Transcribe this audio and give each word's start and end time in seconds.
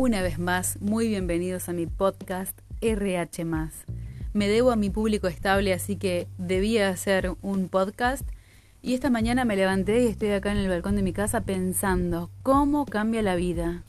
Una 0.00 0.22
vez 0.22 0.38
más, 0.38 0.80
muy 0.80 1.08
bienvenidos 1.08 1.68
a 1.68 1.72
mi 1.72 1.86
podcast 1.86 2.56
RH. 2.82 3.44
Me 4.32 4.46
debo 4.46 4.70
a 4.70 4.76
mi 4.76 4.90
público 4.90 5.26
estable, 5.26 5.72
así 5.72 5.96
que 5.96 6.28
debía 6.38 6.88
hacer 6.88 7.32
un 7.42 7.68
podcast. 7.68 8.22
Y 8.80 8.94
esta 8.94 9.10
mañana 9.10 9.44
me 9.44 9.56
levanté 9.56 10.04
y 10.04 10.06
estoy 10.06 10.30
acá 10.30 10.52
en 10.52 10.58
el 10.58 10.68
balcón 10.68 10.94
de 10.94 11.02
mi 11.02 11.12
casa 11.12 11.40
pensando 11.40 12.30
cómo 12.44 12.86
cambia 12.86 13.22
la 13.22 13.34
vida. 13.34 13.82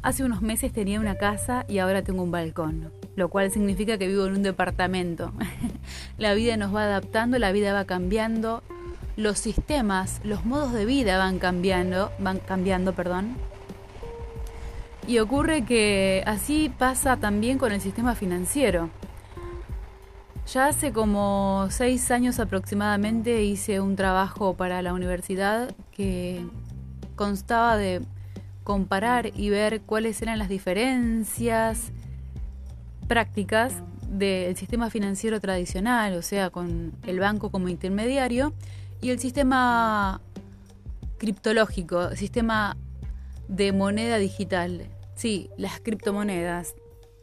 Hace 0.00 0.24
unos 0.24 0.40
meses 0.40 0.72
tenía 0.72 0.98
una 0.98 1.16
casa 1.16 1.66
y 1.68 1.76
ahora 1.76 2.00
tengo 2.00 2.22
un 2.22 2.30
balcón, 2.30 2.90
lo 3.16 3.28
cual 3.28 3.50
significa 3.50 3.98
que 3.98 4.08
vivo 4.08 4.24
en 4.24 4.32
un 4.32 4.42
departamento. 4.42 5.34
la 6.16 6.32
vida 6.32 6.56
nos 6.56 6.74
va 6.74 6.84
adaptando, 6.84 7.38
la 7.38 7.52
vida 7.52 7.74
va 7.74 7.84
cambiando, 7.84 8.62
los 9.18 9.38
sistemas, 9.38 10.22
los 10.24 10.46
modos 10.46 10.72
de 10.72 10.86
vida 10.86 11.18
van 11.18 11.38
cambiando, 11.38 12.10
van 12.18 12.38
cambiando, 12.38 12.94
perdón. 12.94 13.36
Y 15.10 15.18
ocurre 15.18 15.64
que 15.64 16.22
así 16.24 16.70
pasa 16.78 17.16
también 17.16 17.58
con 17.58 17.72
el 17.72 17.80
sistema 17.80 18.14
financiero. 18.14 18.90
Ya 20.46 20.68
hace 20.68 20.92
como 20.92 21.66
seis 21.70 22.12
años 22.12 22.38
aproximadamente 22.38 23.42
hice 23.42 23.80
un 23.80 23.96
trabajo 23.96 24.54
para 24.54 24.82
la 24.82 24.94
universidad 24.94 25.74
que 25.90 26.46
constaba 27.16 27.76
de 27.76 28.02
comparar 28.62 29.32
y 29.36 29.50
ver 29.50 29.80
cuáles 29.80 30.22
eran 30.22 30.38
las 30.38 30.48
diferencias 30.48 31.90
prácticas 33.08 33.74
del 34.08 34.54
sistema 34.56 34.90
financiero 34.90 35.40
tradicional, 35.40 36.14
o 36.14 36.22
sea, 36.22 36.50
con 36.50 36.92
el 37.04 37.18
banco 37.18 37.50
como 37.50 37.68
intermediario, 37.68 38.52
y 39.00 39.10
el 39.10 39.18
sistema 39.18 40.20
criptológico, 41.18 42.14
sistema 42.14 42.76
de 43.48 43.72
moneda 43.72 44.18
digital. 44.18 44.86
Sí, 45.20 45.50
las 45.58 45.80
criptomonedas. 45.80 46.74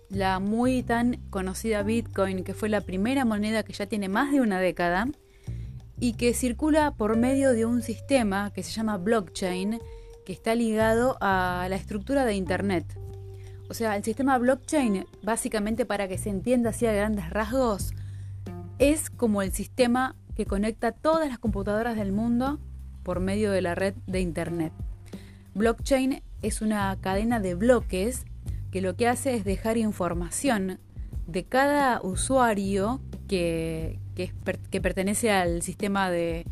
La 0.07 0.37
muy 0.37 0.83
tan 0.83 1.15
conocida 1.31 1.81
Bitcoin, 1.81 2.43
que 2.43 2.53
fue 2.53 2.69
la 2.69 2.81
primera 2.81 3.25
moneda 3.25 3.63
que 3.63 3.73
ya 3.73 3.87
tiene 3.87 4.07
más 4.07 4.31
de 4.31 4.39
una 4.39 4.59
década 4.59 5.07
y 5.99 6.13
que 6.13 6.35
circula 6.35 6.91
por 6.91 7.17
medio 7.17 7.53
de 7.53 7.65
un 7.65 7.81
sistema 7.81 8.53
que 8.53 8.61
se 8.61 8.69
llama 8.69 8.97
blockchain, 8.97 9.79
que 10.27 10.31
está 10.31 10.53
ligado 10.53 11.17
a 11.21 11.65
la 11.71 11.75
estructura 11.75 12.23
de 12.23 12.35
Internet. 12.35 12.85
O 13.67 13.73
sea, 13.73 13.95
el 13.95 14.03
sistema 14.03 14.37
blockchain, 14.37 15.07
básicamente 15.23 15.87
para 15.87 16.07
que 16.07 16.19
se 16.19 16.29
entienda 16.29 16.69
así 16.69 16.85
a 16.85 16.93
grandes 16.93 17.31
rasgos, 17.31 17.95
es 18.77 19.09
como 19.09 19.41
el 19.41 19.53
sistema 19.53 20.15
que 20.35 20.45
conecta 20.45 20.91
todas 20.91 21.27
las 21.27 21.39
computadoras 21.39 21.95
del 21.95 22.11
mundo 22.11 22.59
por 23.01 23.21
medio 23.21 23.51
de 23.51 23.63
la 23.63 23.73
red 23.73 23.95
de 24.05 24.21
Internet. 24.21 24.71
Blockchain 25.55 26.21
es 26.41 26.61
una 26.61 26.97
cadena 27.01 27.39
de 27.39 27.55
bloques 27.55 28.25
que 28.71 28.81
lo 28.81 28.95
que 28.95 29.07
hace 29.07 29.35
es 29.35 29.43
dejar 29.43 29.77
información 29.77 30.79
de 31.25 31.43
cada 31.43 32.01
usuario 32.01 33.01
que, 33.27 33.99
que, 34.15 34.81
pertenece 34.81 35.31
al 35.31 35.61
sistema 35.61 36.09
de, 36.09 36.45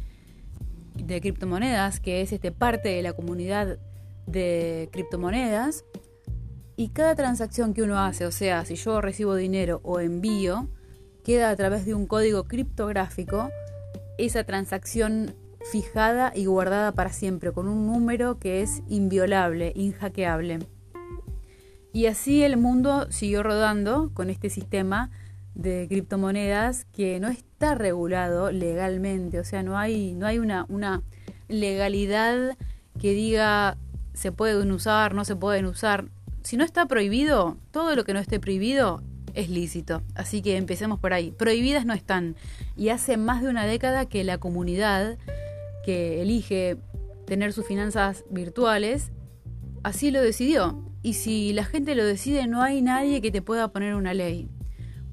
de 0.96 1.22
criptomonedas, 1.22 2.00
que 2.00 2.22
es 2.22 2.32
este, 2.32 2.52
parte 2.52 2.90
de 2.90 3.02
la 3.02 3.14
comunidad 3.14 3.80
de 4.28 4.90
criptomonedas. 4.92 5.86
Y 6.78 6.90
cada 6.90 7.16
transacción 7.16 7.74
que 7.74 7.84
uno 7.84 8.00
hace, 8.00 8.26
o 8.26 8.32
sea, 8.32 8.66
si 8.66 8.76
yo 8.76 9.00
recibo 9.00 9.36
dinero 9.36 9.80
o 9.84 10.02
envío, 10.02 10.68
queda 11.24 11.50
a 11.50 11.56
través 11.56 11.86
de 11.86 11.94
un 11.94 12.06
código 12.06 12.44
criptográfico 12.44 13.50
esa 14.18 14.44
transacción 14.44 15.36
fijada 15.72 16.32
y 16.36 16.46
guardada 16.46 16.92
para 16.94 17.12
siempre, 17.12 17.52
con 17.52 17.68
un 17.68 17.86
número 17.88 18.40
que 18.40 18.62
es 18.62 18.82
inviolable, 18.88 19.74
inhackeable. 19.76 20.60
Y 21.94 22.08
así 22.08 22.44
el 22.44 22.58
mundo 22.58 23.08
siguió 23.10 23.42
rodando 23.42 24.12
con 24.14 24.30
este 24.30 24.50
sistema 24.50 25.12
de 25.54 25.88
criptomonedas 25.88 26.86
que 26.86 27.20
no 27.20 27.30
está 27.30 27.76
regulado 27.76 28.52
legalmente, 28.52 29.40
o 29.40 29.44
sea, 29.44 29.64
no 29.64 29.78
hay, 29.78 30.14
no 30.14 30.28
hay 30.28 30.40
una 30.40 31.02
legalidad 31.48 32.58
que 33.00 33.14
diga 33.14 33.78
se 34.16 34.32
pueden 34.32 34.72
usar, 34.72 35.14
no 35.14 35.26
se 35.26 35.36
pueden 35.36 35.66
usar. 35.66 36.06
Si 36.42 36.58
no 36.58 36.64
está 36.64 36.88
prohibido, 36.88 37.58
todo 37.72 37.96
lo 37.96 38.04
que 38.04 38.14
no 38.14 38.20
esté 38.20 38.40
prohibido 38.40 39.04
es 39.34 39.50
lícito. 39.50 40.02
Así 40.16 40.42
que 40.42 40.58
empecemos 40.58 41.00
por 41.00 41.14
ahí. 41.14 41.32
Prohibidas 41.32 41.86
no 41.86 41.94
están. 41.94 42.36
Y 42.76 42.90
hace 42.90 43.18
más 43.18 43.44
de 43.44 43.50
una 43.50 43.66
década 43.66 44.06
que 44.06 44.24
la 44.24 44.38
comunidad 44.38 45.18
que 45.86 46.22
elige 46.22 46.78
tener 47.26 47.54
sus 47.54 47.66
finanzas 47.66 48.26
virtuales, 48.30 49.12
así 49.84 50.12
lo 50.12 50.22
decidió. 50.22 50.84
Y 51.04 51.14
si 51.14 51.54
la 51.54 51.64
gente 51.64 51.94
lo 51.94 52.04
decide, 52.04 52.48
no 52.48 52.64
hay 52.64 52.82
nadie 52.82 53.22
que 53.22 53.32
te 53.32 53.42
pueda 53.42 53.68
poner 53.68 53.94
una 53.94 54.14
ley. 54.14 54.50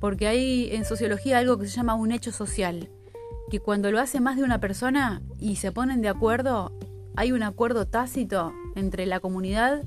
Porque 0.01 0.27
hay 0.27 0.71
en 0.73 0.85
sociología 0.85 1.39
algo 1.39 1.59
que 1.59 1.67
se 1.69 1.77
llama 1.77 1.95
un 1.95 2.11
hecho 2.11 2.33
social. 2.33 2.89
Que 3.51 3.61
cuando 3.61 3.91
lo 3.93 4.01
hace 4.01 4.21
más 4.21 4.37
de 4.37 4.43
una 4.43 4.59
persona 4.59 5.23
y 5.39 5.57
se 5.57 5.71
ponen 5.71 6.01
de 6.01 6.09
acuerdo, 6.09 6.73
hay 7.15 7.33
un 7.33 7.43
acuerdo 7.43 7.87
tácito 7.87 8.55
entre 8.75 9.05
la 9.05 9.21
comunidad. 9.21 9.83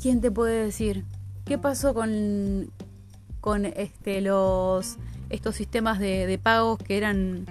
¿Quién 0.00 0.20
te 0.20 0.30
puede 0.30 0.62
decir? 0.64 1.04
¿Qué 1.46 1.56
pasó 1.56 1.94
con, 1.94 2.70
con 3.40 3.64
este, 3.64 4.20
los, 4.20 4.98
estos 5.30 5.56
sistemas 5.56 5.98
de, 5.98 6.38
pagos 6.42 6.78
que 6.78 6.96
eran 6.96 7.46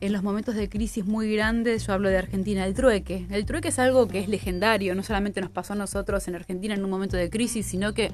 en 0.00 0.12
los 0.12 0.22
momentos 0.22 0.54
de 0.54 0.68
crisis 0.68 1.04
muy 1.04 1.32
grandes, 1.32 1.86
yo 1.86 1.92
hablo 1.92 2.08
de 2.08 2.16
Argentina, 2.16 2.64
el 2.64 2.74
trueque. 2.74 3.26
El 3.30 3.44
trueque 3.44 3.68
es 3.68 3.78
algo 3.78 4.08
que 4.08 4.18
es 4.18 4.28
legendario, 4.28 4.94
no 4.94 5.02
solamente 5.02 5.40
nos 5.40 5.50
pasó 5.50 5.74
a 5.74 5.76
nosotros 5.76 6.26
en 6.28 6.34
Argentina 6.34 6.74
en 6.74 6.84
un 6.84 6.90
momento 6.90 7.16
de 7.16 7.28
crisis, 7.28 7.66
sino 7.66 7.92
que 7.92 8.10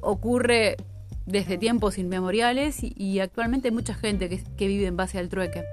ocurre 0.00 0.76
desde 1.26 1.58
tiempos 1.58 1.98
inmemoriales 1.98 2.78
y, 2.82 3.18
actualmente 3.20 3.68
hay 3.68 3.74
mucha 3.74 3.94
gente 3.94 4.28
que, 4.28 4.66
vive 4.66 4.86
en 4.86 4.96
base 4.96 5.18
al 5.18 5.28
trueque. 5.28 5.64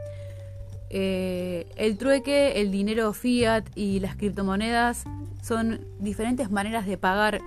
Eh, 0.90 1.66
el 1.75 1.97
trueque, 1.97 2.62
el 2.62 2.72
dinero 2.72 3.13
fiat 3.13 3.63
y 3.75 4.00
las 4.00 4.16
criptomonedas 4.16 5.06
son 5.41 5.85
diferentes 6.00 6.52
maneras 6.52 6.85
de 6.85 6.97
pagar 6.97 7.41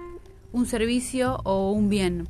un 0.52 0.66
servicio 0.66 1.40
o 1.44 1.70
un 1.72 1.88
bien. 1.88 2.28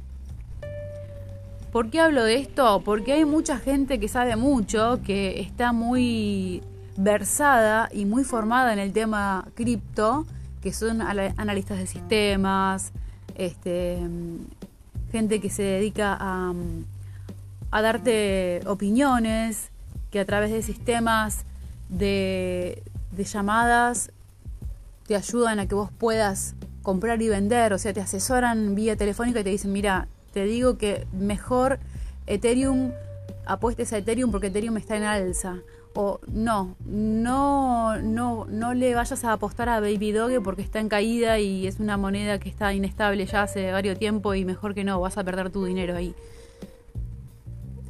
¿Por 1.72 1.90
qué 1.90 2.00
hablo 2.00 2.24
de 2.24 2.36
esto? 2.36 2.82
Porque 2.84 3.12
hay 3.12 3.24
mucha 3.24 3.58
gente 3.58 3.98
que 4.00 4.08
sabe 4.08 4.36
mucho, 4.36 5.00
que 5.04 5.40
está 5.40 5.72
muy 5.72 6.62
versada 6.96 7.88
y 7.92 8.04
muy 8.04 8.24
formada 8.24 8.72
en 8.72 8.78
el 8.78 8.92
tema 8.92 9.46
cripto, 9.54 10.26
que 10.62 10.72
son 10.72 11.02
analistas 11.02 11.78
de 11.78 11.86
sistemas, 11.86 12.92
este, 13.34 13.98
gente 15.12 15.40
que 15.40 15.50
se 15.50 15.62
dedica 15.62 16.16
a, 16.18 16.54
darte 17.82 18.62
opiniones, 18.66 19.70
que 20.10 20.20
a 20.20 20.24
través 20.24 20.50
de 20.50 20.62
sistemas 20.62 21.44
de, 21.90 22.82
de 23.10 23.24
llamadas 23.24 24.10
te 25.06 25.14
ayudan 25.14 25.60
a 25.60 25.66
que 25.66 25.74
vos 25.74 25.90
puedas 25.92 26.54
comprar 26.82 27.20
y 27.20 27.28
vender, 27.28 27.74
o 27.74 27.78
sea, 27.78 27.92
te 27.92 28.00
asesoran 28.00 28.74
vía 28.74 28.96
telefónica 28.96 29.40
y 29.40 29.44
te 29.44 29.50
dicen, 29.50 29.72
mira, 29.72 30.08
te 30.36 30.44
digo 30.44 30.76
que 30.76 31.06
mejor 31.14 31.78
Ethereum, 32.26 32.92
apuestes 33.46 33.94
a 33.94 33.96
Ethereum 33.96 34.30
porque 34.30 34.48
Ethereum 34.48 34.76
está 34.76 34.94
en 34.94 35.04
alza. 35.04 35.60
O 35.94 36.20
no, 36.26 36.76
no, 36.84 37.96
no, 38.02 38.44
no 38.44 38.74
le 38.74 38.94
vayas 38.94 39.24
a 39.24 39.32
apostar 39.32 39.70
a 39.70 39.80
Baby 39.80 40.12
Doge 40.12 40.42
porque 40.42 40.60
está 40.60 40.78
en 40.78 40.90
caída 40.90 41.38
y 41.38 41.66
es 41.66 41.80
una 41.80 41.96
moneda 41.96 42.38
que 42.38 42.50
está 42.50 42.74
inestable 42.74 43.24
ya 43.24 43.44
hace 43.44 43.72
varios 43.72 43.98
tiempo 43.98 44.34
y 44.34 44.44
mejor 44.44 44.74
que 44.74 44.84
no, 44.84 45.00
vas 45.00 45.16
a 45.16 45.24
perder 45.24 45.48
tu 45.48 45.64
dinero 45.64 45.96
ahí 45.96 46.14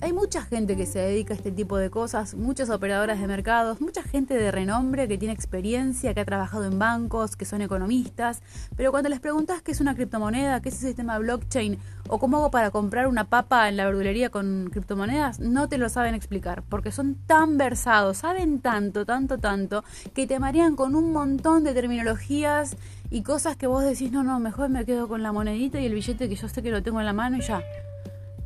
hay 0.07 0.13
mucha 0.13 0.41
gente 0.41 0.77
que 0.77 0.87
se 0.87 1.01
dedica 1.01 1.35
a 1.35 1.37
este 1.37 1.51
tipo 1.51 1.77
de 1.79 1.91
cosas, 1.91 2.37
muchas 2.37 2.71
operadoras 2.71 3.21
de 3.21 3.27
mercados, 3.27 3.81
mucha 3.81 4.05
gente 4.05 4.35
de 4.35 4.53
renombre 4.53 5.09
que 5.09 5.19
tiene 5.19 5.35
experiencia, 5.35 6.15
que 6.15 6.21
ha 6.21 6.25
trabajado 6.25 6.65
en 6.65 6.79
bancos, 6.79 7.35
que 7.35 7.45
son 7.45 7.61
economistas, 7.61 8.41
pero 8.77 8.93
cuando 8.93 9.09
les 9.09 9.19
preguntas 9.19 9.63
qué 9.63 9.73
es 9.73 9.81
una 9.81 9.97
criptomoneda, 9.97 10.63
qué 10.63 10.69
es 10.69 10.77
el 10.77 10.89
sistema 10.91 11.19
blockchain 11.19 11.81
o 12.09 12.21
cómo 12.21 12.37
hago 12.37 12.53
para 12.53 12.71
comprar 12.71 13.09
una 13.09 13.25
papa 13.25 13.69
en 13.69 13.77
la 13.77 13.85
verdulería 13.85 14.31
con 14.31 14.71
criptomonedas, 14.71 15.41
no 15.41 15.69
te 15.69 15.77
lo 15.77 15.89
saben 15.89 16.15
explicar, 16.15 16.63
porque 16.69 16.93
son 16.93 17.17
tan 17.27 17.59
versados, 17.59 18.19
saben 18.19 18.61
tanto, 18.61 19.05
tanto, 19.07 19.39
tanto, 19.39 19.83
que 20.15 20.29
te 20.29 20.39
marean 20.39 20.77
con 20.77 20.95
un 20.95 21.11
montón 21.11 21.65
de 21.65 21.75
terminologías 21.75 22.77
y 23.11 23.23
cosas 23.23 23.57
que 23.57 23.67
vos 23.67 23.83
decís, 23.83 24.13
no, 24.13 24.23
no, 24.23 24.39
mejor 24.39 24.69
me 24.69 24.85
quedo 24.85 25.09
con 25.09 25.25
la 25.25 25.33
monedita 25.33 25.81
y 25.81 25.87
el 25.87 25.95
billete 25.95 26.29
que 26.29 26.37
yo 26.37 26.49
sé 26.49 26.63
que 26.63 26.71
lo 26.71 26.85
tengo 26.85 27.01
en 27.01 27.07
la 27.07 27.13
mano 27.13 27.39
y 27.39 27.41
ya. 27.41 27.61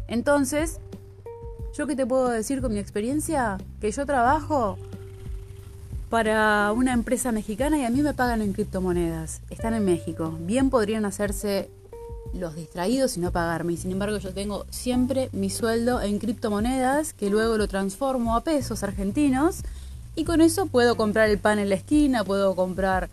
Entonces, 0.09 0.81
¿Yo 1.77 1.87
qué 1.87 1.95
te 1.95 2.05
puedo 2.05 2.29
decir 2.29 2.61
con 2.61 2.73
mi 2.73 2.81
experiencia? 2.81 3.59
Que 3.81 3.93
yo 3.93 4.05
trabajo 4.05 4.77
para 6.09 6.73
una 6.73 6.93
empresa 6.93 7.31
mexicana 7.31 7.79
y 7.79 7.85
a 7.85 7.91
mí 7.91 8.03
me 8.03 8.13
pagan 8.13 8.43
en 8.43 8.53
criptomonedas. 8.53 9.41
Están 9.51 9.75
en 9.75 9.85
México. 9.85 10.37
Bien 10.41 10.69
podrían 10.69 11.05
hacerse 11.05 11.71
los 12.35 12.57
distraídos 12.57 13.17
y 13.17 13.21
no 13.21 13.31
pagarme. 13.31 13.75
Y 13.75 13.77
sin 13.77 13.93
embargo 13.93 14.19
yo 14.19 14.35
tengo 14.35 14.67
siempre 14.71 15.29
mi 15.33 15.49
sueldo 15.49 16.03
en 16.03 16.19
criptomonedas 16.19 17.13
que 17.13 17.31
luego 17.31 17.57
lo 17.57 17.69
transformo 17.69 18.35
a 18.35 18.43
pesos 18.43 18.83
argentinos 18.83 19.63
y 20.17 20.25
con 20.25 20.41
eso 20.41 20.67
puedo 20.67 20.97
comprar 20.97 21.31
el 21.31 21.39
pan 21.39 21.61
en 21.61 21.69
la 21.69 21.77
esquina, 21.77 22.25
puedo 22.25 22.57
comprar 22.57 23.09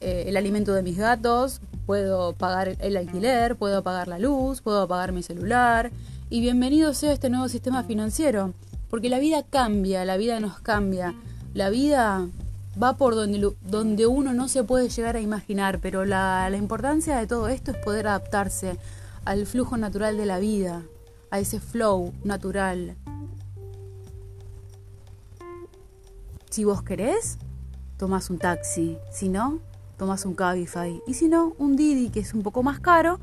eh, 0.00 0.24
el 0.26 0.38
alimento 0.38 0.72
de 0.72 0.82
mis 0.82 0.96
gatos, 0.96 1.60
puedo 1.84 2.32
pagar 2.32 2.76
el 2.80 2.96
alquiler, 2.96 3.56
puedo 3.56 3.82
pagar 3.82 4.08
la 4.08 4.18
luz, 4.18 4.62
puedo 4.62 4.88
pagar 4.88 5.12
mi 5.12 5.22
celular. 5.22 5.90
Y 6.30 6.40
bienvenido 6.40 6.94
sea 6.94 7.12
este 7.12 7.28
nuevo 7.28 7.48
sistema 7.48 7.84
financiero, 7.84 8.54
porque 8.88 9.10
la 9.10 9.18
vida 9.18 9.42
cambia, 9.42 10.06
la 10.06 10.16
vida 10.16 10.40
nos 10.40 10.58
cambia. 10.58 11.14
La 11.52 11.68
vida 11.68 12.26
va 12.82 12.96
por 12.96 13.14
donde, 13.14 13.52
donde 13.60 14.06
uno 14.06 14.32
no 14.32 14.48
se 14.48 14.64
puede 14.64 14.88
llegar 14.88 15.16
a 15.16 15.20
imaginar, 15.20 15.80
pero 15.80 16.06
la, 16.06 16.48
la 16.48 16.56
importancia 16.56 17.18
de 17.18 17.26
todo 17.26 17.48
esto 17.48 17.72
es 17.72 17.76
poder 17.76 18.06
adaptarse 18.06 18.78
al 19.26 19.44
flujo 19.44 19.76
natural 19.76 20.16
de 20.16 20.24
la 20.24 20.38
vida, 20.38 20.82
a 21.30 21.40
ese 21.40 21.60
flow 21.60 22.14
natural. 22.24 22.96
Si 26.48 26.64
vos 26.64 26.82
querés, 26.82 27.36
tomás 27.98 28.30
un 28.30 28.38
taxi, 28.38 28.96
si 29.12 29.28
no, 29.28 29.60
tomás 29.98 30.24
un 30.24 30.34
Cabify, 30.34 31.02
y 31.06 31.14
si 31.14 31.28
no, 31.28 31.52
un 31.58 31.76
Didi 31.76 32.08
que 32.08 32.20
es 32.20 32.32
un 32.32 32.42
poco 32.42 32.62
más 32.62 32.80
caro, 32.80 33.20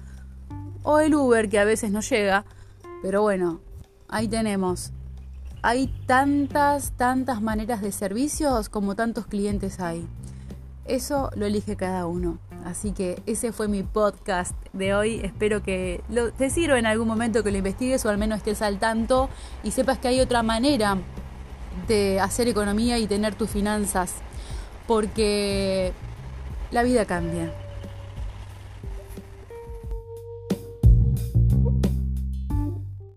o 0.84 1.00
el 1.00 1.16
Uber 1.16 1.50
que 1.50 1.58
a 1.58 1.66
veces 1.66 1.92
no 1.92 2.02
llega, 2.02 2.46
pero 3.02 3.22
bueno, 3.22 3.60
ahí 4.08 4.28
tenemos. 4.28 4.92
Hay 5.64 5.88
tantas, 6.08 6.92
tantas 6.98 7.42
maneras 7.42 7.82
de 7.82 7.92
servicios 7.92 8.70
como 8.70 8.96
tantos 8.96 9.28
clientes 9.28 9.80
hay. 9.80 10.08
Eso 10.86 11.30
lo 11.36 11.46
elige 11.46 11.76
cada 11.76 12.08
uno. 12.08 12.40
Así 12.66 12.92
que 12.92 13.22
ese 13.26 13.52
fue 13.52 13.68
mi 13.68 13.84
podcast 13.84 14.56
de 14.74 14.94
hoy. 14.94 15.22
Espero 15.24 15.62
que 15.64 16.04
te 16.38 16.50
sirva 16.50 16.80
en 16.80 16.86
algún 16.86 17.08
momento 17.08 17.44
que 17.44 17.52
lo 17.52 17.58
investigues 17.58 18.06
o 18.06 18.10
al 18.10 18.18
menos 18.18 18.38
estés 18.38 18.62
al 18.62 18.80
tanto 18.80 19.30
y 19.64 19.72
sepas 19.72 20.00
que 20.00 20.08
hay 20.08 20.20
otra 20.20 20.44
manera 20.44 20.98
de 21.88 22.20
hacer 22.20 22.48
economía 22.48 22.98
y 22.98 23.08
tener 23.08 23.36
tus 23.36 23.50
finanzas. 23.50 24.16
Porque 24.88 25.94
la 26.72 26.84
vida 26.84 27.06
cambia. 27.06 27.54